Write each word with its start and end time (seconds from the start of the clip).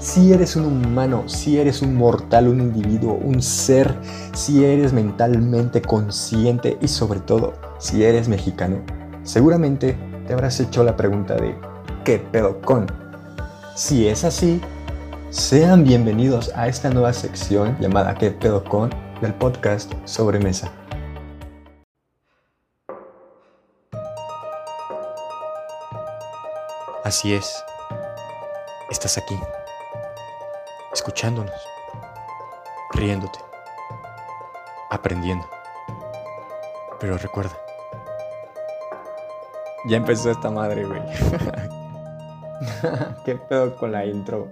Si 0.00 0.32
eres 0.32 0.56
un 0.56 0.64
humano, 0.64 1.28
si 1.28 1.58
eres 1.58 1.82
un 1.82 1.94
mortal, 1.94 2.48
un 2.48 2.60
individuo, 2.60 3.14
un 3.14 3.42
ser, 3.42 3.94
si 4.32 4.64
eres 4.64 4.92
mentalmente 4.92 5.82
consciente 5.82 6.78
y 6.80 6.88
sobre 6.88 7.20
todo 7.20 7.54
si 7.78 8.04
eres 8.04 8.28
mexicano, 8.28 8.78
seguramente 9.22 9.96
te 10.26 10.32
habrás 10.32 10.60
hecho 10.60 10.82
la 10.82 10.96
pregunta 10.96 11.34
de 11.34 11.54
¿qué 12.04 12.18
pedo 12.18 12.60
con? 12.60 12.86
Si 13.74 14.08
es 14.08 14.24
así, 14.24 14.60
sean 15.30 15.84
bienvenidos 15.84 16.52
a 16.54 16.68
esta 16.68 16.90
nueva 16.90 17.12
sección 17.12 17.76
llamada 17.78 18.14
¿qué 18.14 18.30
pedo 18.30 18.64
con? 18.64 18.90
del 19.20 19.34
podcast 19.34 19.92
Sobremesa. 20.04 20.72
Así 27.04 27.32
es, 27.32 27.64
estás 28.90 29.18
aquí 29.18 29.38
escuchándonos, 30.92 31.54
riéndote, 32.92 33.38
aprendiendo. 34.90 35.48
Pero 36.98 37.18
recuerda, 37.18 37.56
ya 39.86 39.98
empezó 39.98 40.30
esta 40.30 40.50
madre, 40.50 40.84
güey. 40.84 41.00
¿Qué 43.24 43.36
pedo 43.36 43.76
con 43.76 43.92
la 43.92 44.04
intro? 44.06 44.48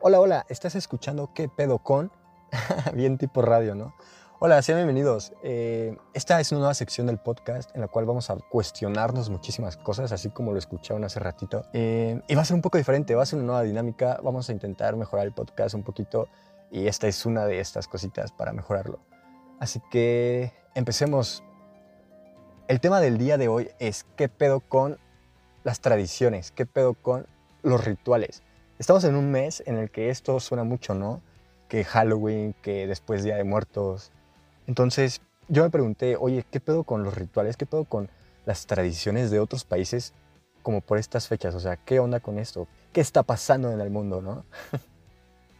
Hola, 0.00 0.20
hola, 0.20 0.46
¿estás 0.48 0.76
escuchando 0.76 1.30
qué 1.34 1.48
pedo 1.48 1.78
con? 1.78 2.12
Bien 2.94 3.18
tipo 3.18 3.42
radio, 3.42 3.74
¿no? 3.74 3.94
Hola, 4.38 4.60
sean 4.60 4.76
bienvenidos. 4.76 5.32
Eh, 5.42 5.96
esta 6.12 6.38
es 6.40 6.52
una 6.52 6.58
nueva 6.58 6.74
sección 6.74 7.06
del 7.06 7.16
podcast 7.16 7.74
en 7.74 7.80
la 7.80 7.88
cual 7.88 8.04
vamos 8.04 8.28
a 8.28 8.36
cuestionarnos 8.36 9.30
muchísimas 9.30 9.78
cosas, 9.78 10.12
así 10.12 10.28
como 10.28 10.52
lo 10.52 10.58
escucharon 10.58 11.04
hace 11.04 11.20
ratito. 11.20 11.64
Eh, 11.72 12.20
y 12.28 12.34
va 12.34 12.42
a 12.42 12.44
ser 12.44 12.54
un 12.54 12.60
poco 12.60 12.76
diferente, 12.76 13.14
va 13.14 13.22
a 13.22 13.26
ser 13.26 13.38
una 13.38 13.46
nueva 13.46 13.62
dinámica. 13.62 14.20
Vamos 14.22 14.50
a 14.50 14.52
intentar 14.52 14.94
mejorar 14.94 15.24
el 15.24 15.32
podcast 15.32 15.74
un 15.74 15.84
poquito 15.84 16.28
y 16.70 16.86
esta 16.86 17.08
es 17.08 17.24
una 17.24 17.46
de 17.46 17.60
estas 17.60 17.88
cositas 17.88 18.30
para 18.30 18.52
mejorarlo. 18.52 19.00
Así 19.58 19.80
que 19.90 20.52
empecemos. 20.74 21.42
El 22.68 22.80
tema 22.80 23.00
del 23.00 23.16
día 23.16 23.38
de 23.38 23.48
hoy 23.48 23.70
es 23.78 24.04
qué 24.16 24.28
pedo 24.28 24.60
con 24.60 24.98
las 25.64 25.80
tradiciones, 25.80 26.52
qué 26.52 26.66
pedo 26.66 26.92
con 26.92 27.26
los 27.62 27.82
rituales. 27.82 28.42
Estamos 28.78 29.02
en 29.04 29.16
un 29.16 29.30
mes 29.30 29.62
en 29.64 29.78
el 29.78 29.90
que 29.90 30.10
esto 30.10 30.38
suena 30.40 30.62
mucho, 30.62 30.92
¿no? 30.92 31.22
Que 31.68 31.84
Halloween, 31.84 32.54
que 32.60 32.86
después 32.86 33.24
Día 33.24 33.36
de 33.36 33.44
Muertos, 33.44 34.12
entonces 34.66 35.20
yo 35.48 35.62
me 35.62 35.70
pregunté, 35.70 36.16
oye, 36.16 36.44
¿qué 36.50 36.60
pedo 36.60 36.84
con 36.84 37.04
los 37.04 37.14
rituales? 37.14 37.56
¿Qué 37.56 37.66
pedo 37.66 37.84
con 37.84 38.08
las 38.44 38.66
tradiciones 38.66 39.30
de 39.30 39.40
otros 39.40 39.64
países 39.64 40.12
como 40.62 40.80
por 40.80 40.98
estas 40.98 41.28
fechas? 41.28 41.54
O 41.54 41.60
sea, 41.60 41.76
¿qué 41.76 42.00
onda 42.00 42.20
con 42.20 42.38
esto? 42.38 42.66
¿Qué 42.92 43.00
está 43.00 43.22
pasando 43.22 43.70
en 43.70 43.80
el 43.80 43.90
mundo, 43.90 44.20
no? 44.20 44.44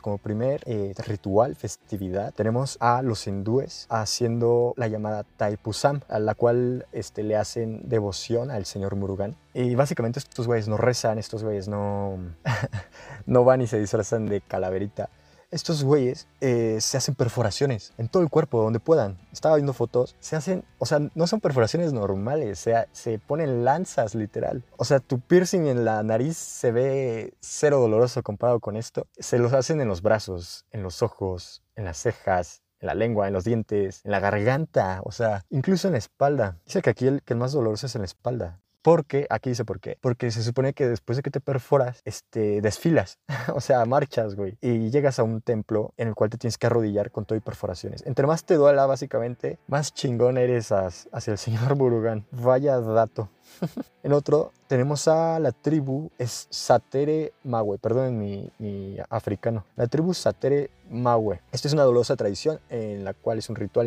como 0.07 0.19
primer 0.19 0.63
eh, 0.67 0.95
ritual, 0.99 1.57
festividad, 1.57 2.33
tenemos 2.33 2.77
a 2.79 3.03
los 3.03 3.27
hindúes 3.27 3.87
haciendo 3.89 4.73
la 4.77 4.87
llamada 4.87 5.25
Taipusam, 5.37 6.01
a 6.09 6.21
la 6.21 6.37
cual 6.37 6.87
este, 6.93 7.25
le 7.25 7.35
hacen 7.35 7.89
devoción 7.89 8.53
al 8.53 8.67
señor 8.67 8.95
Murugan. 8.95 9.35
Y 9.53 9.75
básicamente 9.75 10.21
estos 10.21 10.47
güeyes 10.47 10.69
no 10.69 10.77
rezan, 10.77 11.19
estos 11.19 11.43
güeyes 11.43 11.67
no, 11.67 12.19
no 13.27 13.43
van 13.43 13.63
y 13.63 13.67
se 13.67 13.81
disfrazan 13.81 14.27
de 14.27 14.43
calaverita 14.43 15.09
estos 15.51 15.85
güeyes 15.85 16.29
eh, 16.41 16.79
se 16.81 16.97
hacen 16.97 17.15
perforaciones 17.15 17.93
en 17.99 18.09
todo 18.09 18.23
el 18.23 18.29
cuerpo, 18.29 18.63
donde 18.63 18.81
puedan. 18.81 19.19
Estaba 19.33 19.57
viendo 19.57 19.73
fotos, 19.73 20.17
se 20.21 20.37
hacen, 20.37 20.65
o 20.79 20.87
sea, 20.87 21.01
no 21.15 21.27
son 21.27 21.41
perforaciones 21.41 21.93
normales, 21.93 22.59
sea, 22.59 22.89
se 22.93 23.19
ponen 23.19 23.65
lanzas 23.65 24.15
literal. 24.15 24.65
O 24.77 24.85
sea, 24.85 25.01
tu 25.01 25.21
piercing 25.21 25.67
en 25.67 25.85
la 25.85 26.03
nariz 26.03 26.37
se 26.37 26.73
ve 26.73 27.35
cero 27.41 27.81
doloroso 27.81 28.23
comparado 28.23 28.61
con 28.61 28.77
esto. 28.77 29.07
Se 29.19 29.39
los 29.39 29.53
hacen 29.53 29.81
en 29.81 29.89
los 29.89 30.03
brazos, 30.03 30.65
en 30.71 30.83
los 30.83 31.03
ojos, 31.03 31.63
en 31.75 31.85
las 31.85 31.99
cejas, 31.99 32.63
en 32.81 32.87
la 32.87 32.95
lengua, 32.95 33.27
en 33.27 33.33
los 33.33 33.45
dientes, 33.45 34.03
en 34.05 34.11
la 34.11 34.21
garganta, 34.21 35.01
o 35.05 35.13
sea, 35.13 35.45
incluso 35.51 35.89
en 35.89 35.93
la 35.93 35.99
espalda. 35.99 36.59
Dice 36.67 36.83
que 36.83 36.91
aquí 36.91 37.07
el 37.07 37.23
que 37.23 37.35
el 37.35 37.39
más 37.39 37.53
doloroso 37.53 37.87
es 37.87 37.95
en 37.95 38.03
la 38.03 38.07
espalda. 38.07 38.61
Porque, 38.87 39.27
aquí 39.31 39.51
dice 39.51 39.65
por 39.65 39.81
qué. 39.81 39.99
Porque 40.01 40.31
se 40.31 40.45
supone 40.45 40.73
que 40.73 40.87
después 40.87 41.17
de 41.17 41.25
que 41.25 41.33
te 41.33 41.41
perforas, 41.41 42.03
este, 42.05 42.61
desfilas, 42.61 43.19
o 43.53 43.61
sea, 43.61 43.85
marchas, 43.85 44.37
güey. 44.37 44.59
Y 44.61 44.91
llegas 44.91 45.19
a 45.19 45.25
un 45.25 45.41
templo 45.41 45.93
en 45.97 46.07
el 46.07 46.15
cual 46.15 46.31
te 46.31 46.39
tienes 46.39 46.57
que 46.57 46.69
arrodillar 46.69 47.11
con 47.11 47.25
todo 47.25 47.37
y 47.37 47.41
perforaciones. 47.41 48.07
Entre 48.07 48.29
más 48.29 48.45
te 48.45 48.55
duela, 48.55 48.87
básicamente, 48.87 49.59
más 49.67 49.93
chingón 49.93 50.39
eres 50.39 50.71
hacia 50.71 51.33
el 51.33 51.39
señor 51.39 51.75
Burugan. 51.75 52.27
Vaya 52.31 52.79
dato. 52.79 53.29
en 54.05 54.13
otro 54.13 54.53
tenemos 54.69 55.09
a 55.09 55.41
la 55.41 55.51
tribu, 55.51 56.11
es 56.17 56.47
Satere 56.51 57.33
perdón 57.81 58.19
mi, 58.19 58.53
mi 58.59 58.99
africano. 59.11 59.65
La 59.75 59.89
tribu 59.89 60.15
Satere 60.15 60.71
Mawe. 60.91 61.41
Esta 61.53 61.69
es 61.69 61.75
una 61.75 61.85
dolorosa 61.85 62.17
tradición 62.17 62.61
en 62.71 63.05
la 63.05 63.15
cual 63.15 63.39
es 63.39 63.49
un 63.49 63.57
ritual 63.57 63.87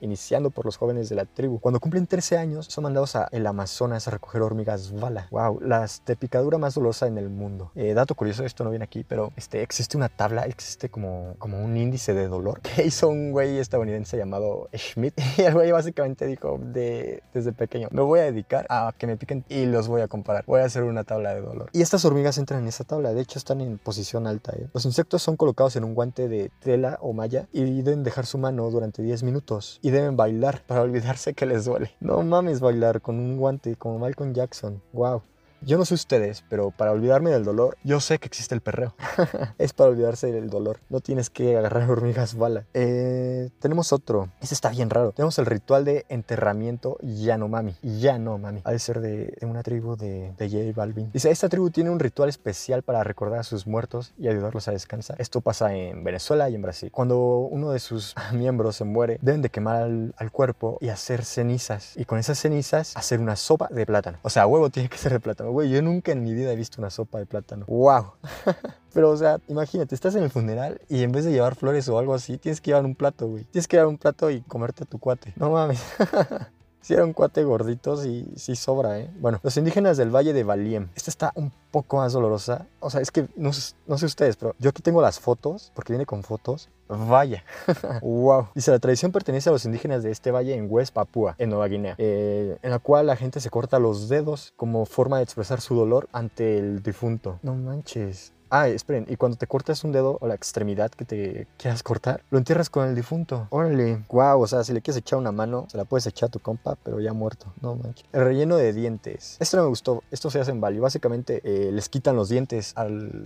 iniciando 0.00 0.50
por 0.50 0.64
los 0.64 0.76
jóvenes 0.76 1.08
de 1.08 1.16
la 1.16 1.24
tribu. 1.24 1.58
Cuando 1.60 1.80
cumplen 1.80 2.06
13 2.06 2.38
años 2.38 2.66
son 2.66 2.84
mandados 2.84 3.16
a 3.16 3.28
el 3.32 3.46
Amazonas 3.46 4.08
a 4.08 4.10
recoger 4.10 4.42
hormigas 4.42 4.92
bala. 4.92 5.28
Wow, 5.30 5.60
las 5.60 6.02
de 6.06 6.16
picadura 6.16 6.58
más 6.58 6.74
dolorosa 6.74 7.06
en 7.06 7.18
el 7.18 7.28
mundo. 7.28 7.72
Eh, 7.74 7.94
dato 7.94 8.14
curioso, 8.14 8.44
esto 8.44 8.64
no 8.64 8.70
viene 8.70 8.84
aquí, 8.84 9.04
pero 9.06 9.32
este, 9.36 9.62
existe 9.62 9.96
una 9.96 10.08
tabla, 10.08 10.42
existe 10.42 10.88
como, 10.88 11.34
como 11.38 11.62
un 11.62 11.76
índice 11.76 12.14
de 12.14 12.28
dolor 12.28 12.60
que 12.60 12.82
hizo 12.86 13.08
un 13.08 13.32
güey 13.32 13.58
estadounidense 13.58 14.16
llamado 14.16 14.68
Schmidt. 14.74 15.14
Y 15.38 15.42
el 15.42 15.54
güey 15.54 15.70
básicamente 15.70 16.26
dijo 16.26 16.58
de, 16.60 17.22
desde 17.32 17.52
pequeño, 17.52 17.88
me 17.92 18.02
voy 18.02 18.20
a 18.20 18.22
dedicar 18.24 18.66
a 18.68 18.92
que 18.96 19.06
me 19.06 19.16
piquen 19.16 19.44
y 19.48 19.66
los 19.66 19.86
voy 19.86 20.00
a 20.00 20.08
comparar. 20.08 20.44
Voy 20.46 20.60
a 20.60 20.64
hacer 20.64 20.82
una 20.82 21.04
tabla 21.04 21.34
de 21.34 21.40
dolor. 21.40 21.70
Y 21.72 21.82
estas 21.82 22.04
hormigas 22.04 22.38
entran 22.38 22.62
en 22.62 22.68
esa 22.68 22.84
tabla, 22.84 23.12
de 23.12 23.20
hecho 23.20 23.38
están 23.38 23.60
en 23.60 23.78
posición 23.78 24.26
alta. 24.26 24.52
¿eh? 24.56 24.68
Los 24.72 24.84
insectos 24.84 25.22
son 25.22 25.36
colocados 25.36 25.76
en 25.76 25.84
un 25.84 25.94
guante 25.94 26.28
de 26.28 26.37
tela 26.60 26.98
o 27.00 27.12
malla 27.12 27.48
y 27.52 27.82
deben 27.82 28.02
dejar 28.04 28.26
su 28.26 28.38
mano 28.38 28.70
durante 28.70 29.02
10 29.02 29.22
minutos 29.22 29.78
y 29.82 29.90
deben 29.90 30.16
bailar 30.16 30.62
para 30.66 30.82
olvidarse 30.82 31.34
que 31.34 31.46
les 31.46 31.64
duele. 31.64 31.90
No 32.00 32.22
mames 32.22 32.60
bailar 32.60 33.00
con 33.00 33.18
un 33.18 33.36
guante 33.36 33.76
como 33.76 33.98
Malcolm 33.98 34.32
Jackson. 34.32 34.82
Wow. 34.92 35.22
Yo 35.60 35.76
no 35.76 35.84
sé 35.84 35.94
ustedes, 35.94 36.44
pero 36.48 36.70
para 36.70 36.92
olvidarme 36.92 37.30
del 37.30 37.44
dolor, 37.44 37.76
yo 37.82 37.98
sé 38.00 38.18
que 38.18 38.26
existe 38.26 38.54
el 38.54 38.60
perreo. 38.60 38.94
es 39.58 39.72
para 39.72 39.90
olvidarse 39.90 40.30
del 40.30 40.50
dolor. 40.50 40.78
No 40.88 41.00
tienes 41.00 41.30
que 41.30 41.56
agarrar 41.56 41.90
hormigas 41.90 42.36
bala. 42.36 42.64
Eh, 42.74 43.50
tenemos 43.58 43.92
otro. 43.92 44.28
Ese 44.40 44.54
está 44.54 44.70
bien 44.70 44.88
raro. 44.88 45.12
Tenemos 45.12 45.38
el 45.38 45.46
ritual 45.46 45.84
de 45.84 46.06
enterramiento 46.08 46.96
Yanomami. 47.02 47.74
Yanomami. 47.82 48.60
Ha 48.64 48.70
de 48.70 48.78
ser 48.78 49.00
de, 49.00 49.36
una 49.42 49.62
tribu 49.62 49.96
de, 49.96 50.32
de 50.38 50.48
J 50.48 50.72
Balvin. 50.76 51.10
Dice, 51.12 51.30
esta 51.30 51.48
tribu 51.48 51.70
tiene 51.70 51.90
un 51.90 51.98
ritual 51.98 52.28
especial 52.28 52.82
para 52.82 53.02
recordar 53.02 53.40
a 53.40 53.44
sus 53.44 53.66
muertos 53.66 54.12
y 54.16 54.28
ayudarlos 54.28 54.68
a 54.68 54.72
descansar. 54.72 55.20
Esto 55.20 55.40
pasa 55.40 55.74
en 55.74 56.04
Venezuela 56.04 56.48
y 56.48 56.54
en 56.54 56.62
Brasil. 56.62 56.90
Cuando 56.92 57.18
uno 57.38 57.72
de 57.72 57.80
sus 57.80 58.14
miembros 58.32 58.76
se 58.76 58.84
muere, 58.84 59.18
deben 59.22 59.42
de 59.42 59.50
quemar 59.50 59.82
al, 59.82 60.14
al 60.16 60.30
cuerpo 60.30 60.78
y 60.80 60.90
hacer 60.90 61.24
cenizas. 61.24 61.96
Y 61.96 62.04
con 62.04 62.18
esas 62.18 62.38
cenizas 62.38 62.96
hacer 62.96 63.18
una 63.18 63.34
sopa 63.34 63.68
de 63.70 63.84
plátano. 63.86 64.18
O 64.22 64.30
sea, 64.30 64.46
huevo 64.46 64.70
tiene 64.70 64.88
que 64.88 64.98
ser 64.98 65.12
de 65.12 65.20
plátano 65.20 65.47
güey, 65.50 65.70
yo 65.70 65.82
nunca 65.82 66.12
en 66.12 66.22
mi 66.22 66.34
vida 66.34 66.52
he 66.52 66.56
visto 66.56 66.80
una 66.80 66.90
sopa 66.90 67.18
de 67.18 67.26
plátano. 67.26 67.64
¡Wow! 67.66 68.12
Pero, 68.92 69.10
o 69.10 69.16
sea, 69.16 69.40
imagínate, 69.48 69.94
estás 69.94 70.14
en 70.14 70.22
el 70.22 70.30
funeral 70.30 70.80
y 70.88 71.02
en 71.02 71.12
vez 71.12 71.24
de 71.24 71.32
llevar 71.32 71.54
flores 71.54 71.88
o 71.88 71.98
algo 71.98 72.14
así, 72.14 72.38
tienes 72.38 72.60
que 72.60 72.70
llevar 72.70 72.84
un 72.84 72.94
plato, 72.94 73.28
güey. 73.28 73.44
Tienes 73.44 73.68
que 73.68 73.76
llevar 73.76 73.88
un 73.88 73.98
plato 73.98 74.30
y 74.30 74.40
comerte 74.42 74.84
a 74.84 74.86
tu 74.86 74.98
cuate. 74.98 75.32
No 75.36 75.50
mames. 75.50 75.82
Si 76.80 76.94
era 76.94 77.04
un 77.04 77.12
cuate 77.12 77.44
gordito, 77.44 77.96
sí, 77.96 78.26
sí 78.36 78.56
sobra, 78.56 78.98
¿eh? 78.98 79.10
Bueno, 79.20 79.40
los 79.42 79.56
indígenas 79.56 79.96
del 79.96 80.14
Valle 80.14 80.32
de 80.32 80.44
Valiem. 80.44 80.88
Esta 80.94 81.10
está 81.10 81.32
un 81.34 81.52
poco 81.70 81.98
más 81.98 82.12
dolorosa. 82.12 82.66
O 82.80 82.90
sea, 82.90 83.00
es 83.00 83.10
que 83.10 83.28
no, 83.36 83.50
no 83.86 83.98
sé 83.98 84.06
ustedes, 84.06 84.36
pero 84.36 84.54
yo 84.58 84.70
aquí 84.70 84.82
tengo 84.82 85.02
las 85.02 85.20
fotos, 85.20 85.72
porque 85.74 85.92
viene 85.92 86.06
con 86.06 86.22
fotos. 86.22 86.70
Vaya. 86.88 87.44
wow. 88.02 88.48
Dice, 88.54 88.70
la 88.70 88.78
tradición 88.78 89.12
pertenece 89.12 89.48
a 89.48 89.52
los 89.52 89.64
indígenas 89.64 90.02
de 90.02 90.10
este 90.10 90.30
valle 90.30 90.54
en 90.54 90.66
West 90.70 90.94
Papúa, 90.94 91.34
en 91.38 91.50
Nueva 91.50 91.68
Guinea, 91.68 91.94
eh, 91.98 92.58
en 92.62 92.70
la 92.70 92.78
cual 92.78 93.06
la 93.06 93.16
gente 93.16 93.40
se 93.40 93.50
corta 93.50 93.78
los 93.78 94.08
dedos 94.08 94.54
como 94.56 94.86
forma 94.86 95.18
de 95.18 95.24
expresar 95.24 95.60
su 95.60 95.74
dolor 95.74 96.08
ante 96.12 96.58
el 96.58 96.82
difunto. 96.82 97.38
No 97.42 97.54
manches. 97.54 98.32
Ah, 98.50 98.68
esperen, 98.68 99.06
y 99.08 99.16
cuando 99.16 99.36
te 99.36 99.46
cortas 99.46 99.84
un 99.84 99.92
dedo 99.92 100.18
o 100.20 100.26
la 100.26 100.34
extremidad 100.34 100.90
que 100.90 101.04
te 101.04 101.46
quieras 101.56 101.82
cortar, 101.82 102.22
lo 102.30 102.38
entierras 102.38 102.70
con 102.70 102.88
el 102.88 102.94
difunto. 102.94 103.46
Órale, 103.50 104.04
wow, 104.08 104.40
o 104.40 104.46
sea, 104.46 104.64
si 104.64 104.72
le 104.72 104.80
quieres 104.80 104.98
echar 104.98 105.18
una 105.18 105.32
mano, 105.32 105.66
se 105.70 105.76
la 105.76 105.84
puedes 105.84 106.06
echar 106.06 106.28
a 106.28 106.30
tu 106.30 106.40
compa, 106.40 106.76
pero 106.82 107.00
ya 107.00 107.12
muerto. 107.12 107.52
No 107.60 107.74
manches. 107.74 108.06
El 108.12 108.24
relleno 108.24 108.56
de 108.56 108.72
dientes. 108.72 109.36
Esto 109.40 109.56
no 109.56 109.64
me 109.64 109.68
gustó. 109.68 110.02
Esto 110.10 110.30
se 110.30 110.40
hace 110.40 110.50
en 110.50 110.60
Bali. 110.60 110.78
Básicamente 110.78 111.40
eh, 111.44 111.70
les 111.72 111.88
quitan 111.88 112.16
los 112.16 112.28
dientes 112.28 112.74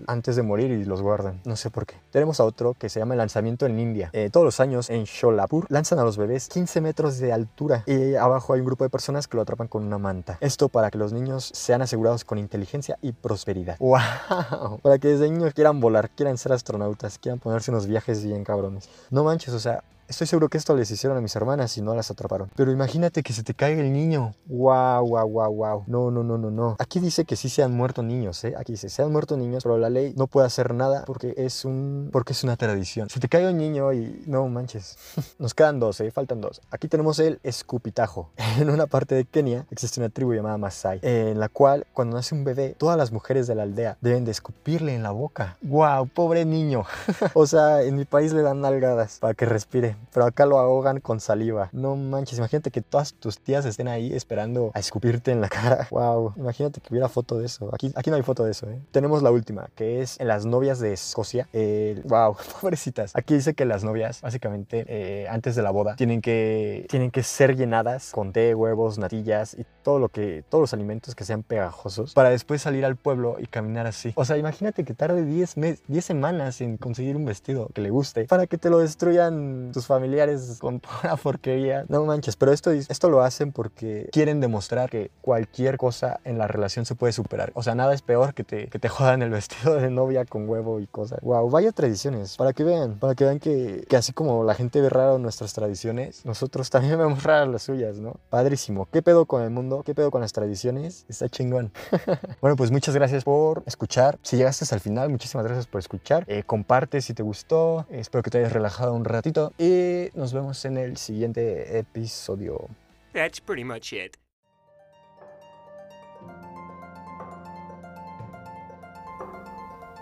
antes 0.06 0.36
de 0.36 0.42
morir 0.42 0.70
y 0.70 0.84
los 0.84 1.02
guardan. 1.02 1.40
No 1.44 1.56
sé 1.56 1.70
por 1.70 1.86
qué. 1.86 1.96
Tenemos 2.10 2.40
a 2.40 2.44
otro 2.44 2.74
que 2.74 2.88
se 2.88 3.00
llama 3.00 3.14
el 3.14 3.18
lanzamiento 3.18 3.66
en 3.66 3.78
India. 3.78 4.10
Eh, 4.12 4.30
todos 4.30 4.44
los 4.44 4.60
años 4.60 4.90
en 4.90 5.04
Sholapur 5.04 5.66
lanzan 5.68 5.98
a 5.98 6.04
los 6.04 6.16
bebés 6.16 6.48
15 6.48 6.80
metros 6.80 7.18
de 7.18 7.32
altura 7.32 7.84
y 7.86 8.14
abajo 8.14 8.52
hay 8.52 8.60
un 8.60 8.66
grupo 8.66 8.84
de 8.84 8.90
personas 8.90 9.28
que 9.28 9.36
lo 9.36 9.42
atrapan 9.42 9.68
con 9.68 9.84
una 9.84 9.98
manta. 9.98 10.38
Esto 10.40 10.68
para 10.68 10.90
que 10.90 10.98
los 10.98 11.12
niños 11.12 11.50
sean 11.54 11.82
asegurados 11.82 12.24
con 12.24 12.38
inteligencia 12.38 12.98
y 13.02 13.12
prosperidad. 13.12 13.76
¡Wow! 13.80 14.80
Para 14.82 14.98
que 14.98 15.11
desde 15.12 15.30
niños 15.30 15.54
quieran 15.54 15.80
volar, 15.80 16.10
quieran 16.10 16.38
ser 16.38 16.52
astronautas, 16.52 17.18
quieran 17.18 17.38
ponerse 17.38 17.70
unos 17.70 17.86
viajes 17.86 18.24
bien 18.24 18.44
cabrones. 18.44 18.88
No 19.10 19.24
manches, 19.24 19.54
o 19.54 19.60
sea, 19.60 19.82
Estoy 20.08 20.26
seguro 20.26 20.48
que 20.48 20.58
esto 20.58 20.76
les 20.76 20.90
hicieron 20.90 21.16
a 21.16 21.20
mis 21.20 21.34
hermanas 21.36 21.76
y 21.78 21.82
no 21.82 21.94
las 21.94 22.10
atraparon. 22.10 22.50
Pero 22.54 22.70
imagínate 22.70 23.22
que 23.22 23.32
se 23.32 23.42
te 23.42 23.54
caiga 23.54 23.80
el 23.80 23.92
niño. 23.92 24.34
Wow, 24.46 25.08
wow, 25.08 25.28
wow, 25.28 25.54
wow. 25.54 25.84
No, 25.86 26.10
no, 26.10 26.22
no, 26.22 26.36
no, 26.36 26.50
no. 26.50 26.76
Aquí 26.78 27.00
dice 27.00 27.24
que 27.24 27.36
sí 27.36 27.48
se 27.48 27.62
han 27.62 27.72
muerto 27.72 28.02
niños, 28.02 28.44
¿eh? 28.44 28.54
Aquí 28.58 28.72
dice, 28.72 28.88
se 28.88 29.02
han 29.02 29.10
muerto 29.10 29.36
niños, 29.36 29.62
pero 29.62 29.78
la 29.78 29.90
ley 29.90 30.12
no 30.16 30.26
puede 30.26 30.46
hacer 30.46 30.74
nada 30.74 31.04
porque 31.06 31.34
es 31.36 31.64
un 31.64 32.10
porque 32.12 32.32
es 32.32 32.44
una 32.44 32.56
tradición. 32.56 33.08
Se 33.08 33.20
te 33.20 33.28
cae 33.28 33.48
un 33.48 33.56
niño 33.56 33.92
y 33.92 34.22
no 34.26 34.46
manches. 34.48 34.98
Nos 35.38 35.54
quedan 35.54 35.80
dos, 35.80 36.00
¿eh? 36.00 36.10
Faltan 36.10 36.40
dos. 36.40 36.60
Aquí 36.70 36.88
tenemos 36.88 37.18
el 37.18 37.40
escupitajo. 37.42 38.30
En 38.62 38.68
una 38.70 38.86
parte 38.86 39.14
de 39.14 39.24
Kenia 39.24 39.66
existe 39.70 39.98
una 39.98 40.10
tribu 40.10 40.34
llamada 40.34 40.58
Masai, 40.58 41.00
en 41.02 41.40
la 41.40 41.48
cual 41.48 41.86
cuando 41.94 42.16
nace 42.16 42.34
un 42.34 42.44
bebé, 42.44 42.76
todas 42.78 42.98
las 42.98 43.12
mujeres 43.12 43.46
de 43.46 43.54
la 43.54 43.62
aldea 43.62 43.96
deben 44.00 44.24
de 44.24 44.30
escupirle 44.30 44.94
en 44.94 45.02
la 45.02 45.10
boca. 45.10 45.56
¡Wow! 45.62 46.08
Pobre 46.08 46.44
niño. 46.44 46.84
o 47.34 47.46
sea, 47.46 47.82
en 47.82 47.96
mi 47.96 48.04
país 48.04 48.32
le 48.32 48.42
dan 48.42 48.60
nalgadas 48.60 49.18
para 49.18 49.34
que 49.34 49.46
respire, 49.46 49.96
pero 50.12 50.26
acá 50.26 50.46
lo 50.46 50.58
ahogan 50.58 51.00
con 51.00 51.20
saliva. 51.20 51.68
No 51.72 51.96
manches, 51.96 52.38
imagínate 52.38 52.70
que 52.70 52.82
todas 52.82 53.14
tus 53.14 53.38
tías 53.38 53.64
estén 53.64 53.88
ahí 53.88 54.12
esperando 54.12 54.70
a 54.74 54.80
escupirte 54.80 55.30
en 55.30 55.40
la 55.40 55.48
cara. 55.48 55.86
¡Wow! 55.90 56.34
Imagínate 56.36 56.80
que 56.80 56.88
hubiera 56.90 57.08
foto 57.08 57.38
de 57.38 57.46
eso. 57.46 57.70
Aquí, 57.72 57.92
aquí 57.94 58.10
no 58.10 58.16
hay 58.16 58.22
foto 58.22 58.44
de 58.44 58.52
eso, 58.52 58.68
¿eh? 58.68 58.80
Tenemos 58.90 59.22
la 59.22 59.30
última, 59.30 59.68
que 59.74 60.02
es 60.02 60.18
en 60.20 60.28
las 60.28 60.44
novias 60.46 60.80
de 60.80 60.92
Escocia. 60.92 61.48
¡Wow! 61.52 62.36
Pobrecitas. 62.60 63.12
Aquí 63.14 63.34
dice 63.34 63.54
que 63.54 63.64
las 63.64 63.84
novias, 63.84 64.20
básicamente, 64.20 64.84
eh, 64.88 65.26
antes 65.28 65.54
de 65.54 65.62
la 65.62 65.70
boda, 65.70 65.96
tienen 65.96 66.20
que, 66.20 66.86
tienen 66.88 67.10
que 67.10 67.22
ser 67.22 67.56
llenadas 67.56 68.10
con 68.12 68.32
té, 68.32 68.54
huevos, 68.54 68.98
natillas 68.98 69.54
y 69.54 69.64
todo 69.82 69.98
lo 69.98 70.08
que, 70.08 70.44
todos 70.48 70.62
los 70.62 70.74
alimentos 70.74 71.14
que 71.14 71.24
sean 71.24 71.42
pegajosos 71.42 72.14
para 72.14 72.30
después 72.30 72.62
salir 72.62 72.84
al 72.84 72.96
pueblo 72.96 73.36
y 73.38 73.46
caminar 73.46 73.86
así. 73.86 74.12
O 74.14 74.24
sea, 74.24 74.36
imagínate 74.36 74.84
que 74.84 74.94
tarde 74.94 75.24
10, 75.24 75.56
10 75.86 76.04
semanas 76.04 76.60
en 76.60 76.76
conseguir 76.76 77.16
un 77.16 77.24
vestido 77.24 77.68
que 77.74 77.80
le 77.80 77.90
guste 77.90 78.24
para 78.24 78.46
que 78.46 78.58
te 78.58 78.70
lo 78.70 78.78
destruyan 78.78 79.70
tus 79.72 79.81
familiares 79.86 80.58
con 80.60 80.80
pura 80.80 81.16
porquería. 81.16 81.84
No 81.88 82.04
manches, 82.04 82.36
pero 82.36 82.52
esto, 82.52 82.70
esto 82.70 83.10
lo 83.10 83.22
hacen 83.22 83.52
porque 83.52 84.08
quieren 84.12 84.40
demostrar 84.40 84.90
que 84.90 85.10
cualquier 85.20 85.76
cosa 85.76 86.20
en 86.24 86.38
la 86.38 86.46
relación 86.46 86.84
se 86.84 86.94
puede 86.94 87.12
superar. 87.12 87.52
O 87.54 87.62
sea, 87.62 87.74
nada 87.74 87.94
es 87.94 88.02
peor 88.02 88.34
que 88.34 88.44
te, 88.44 88.68
que 88.68 88.78
te 88.78 88.88
jodan 88.88 89.22
el 89.22 89.30
vestido 89.30 89.74
de 89.76 89.90
novia 89.90 90.24
con 90.24 90.48
huevo 90.48 90.80
y 90.80 90.86
cosas. 90.86 91.20
Wow, 91.22 91.50
vaya 91.50 91.72
tradiciones. 91.72 92.36
Para 92.36 92.52
que 92.52 92.64
vean, 92.64 92.98
para 92.98 93.14
que 93.14 93.24
vean 93.24 93.38
que, 93.38 93.84
que 93.88 93.96
así 93.96 94.12
como 94.12 94.44
la 94.44 94.54
gente 94.54 94.80
ve 94.80 94.88
raro 94.88 95.18
nuestras 95.18 95.52
tradiciones, 95.52 96.24
nosotros 96.24 96.70
también 96.70 96.98
vemos 96.98 97.22
raras 97.22 97.48
las 97.48 97.62
suyas, 97.62 97.98
¿no? 97.98 98.16
Padrísimo. 98.30 98.88
¿Qué 98.90 99.02
pedo 99.02 99.26
con 99.26 99.42
el 99.42 99.50
mundo? 99.50 99.82
¿Qué 99.84 99.94
pedo 99.94 100.10
con 100.10 100.20
las 100.20 100.32
tradiciones? 100.32 101.04
Está 101.08 101.28
chingón. 101.28 101.72
bueno, 102.40 102.56
pues 102.56 102.70
muchas 102.70 102.94
gracias 102.94 103.24
por 103.24 103.62
escuchar. 103.66 104.18
Si 104.22 104.36
llegaste 104.36 104.62
el 104.72 104.80
final, 104.80 105.10
muchísimas 105.10 105.44
gracias 105.44 105.66
por 105.66 105.80
escuchar. 105.80 106.24
Eh, 106.28 106.42
comparte 106.44 107.00
si 107.00 107.14
te 107.14 107.22
gustó. 107.22 107.86
espero 107.90 108.22
que 108.22 108.30
te 108.30 108.38
hayas 108.38 108.52
relajado 108.52 108.94
un 108.94 109.04
ratito. 109.04 109.52
Y 109.72 110.10
nos 110.14 110.34
vemos 110.34 110.62
en 110.66 110.76
el 110.76 110.98
siguiente 110.98 111.78
episodio. 111.78 112.68
That's 113.14 113.40
pretty 113.40 113.64
much 113.64 113.94
it. 113.94 114.16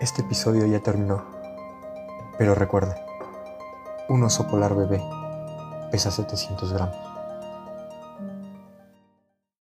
Este 0.01 0.23
episodio 0.23 0.65
ya 0.65 0.79
terminó. 0.79 1.23
Pero 2.37 2.53
recuerda, 2.53 2.97
un 4.09 4.23
oso 4.23 4.45
polar 4.49 4.75
bebé 4.75 5.01
pesa 5.91 6.11
700 6.11 6.73
gramos. 6.73 7.10